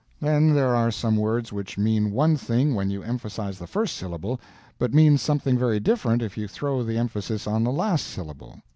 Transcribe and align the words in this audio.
Then 0.19 0.55
there 0.55 0.75
are 0.75 0.89
some 0.89 1.15
words 1.15 1.53
which 1.53 1.77
mean 1.77 2.09
one 2.09 2.35
thing 2.35 2.73
when 2.73 2.89
you 2.89 3.03
emphasize 3.03 3.59
the 3.59 3.67
first 3.67 3.95
syllable, 3.95 4.41
but 4.79 4.95
mean 4.95 5.15
something 5.19 5.59
very 5.59 5.79
different 5.79 6.23
if 6.23 6.39
you 6.39 6.47
throw 6.47 6.81
the 6.81 6.97
emphasis 6.97 7.45
on 7.45 7.63
the 7.63 7.71
last 7.71 8.07
syllable. 8.07 8.57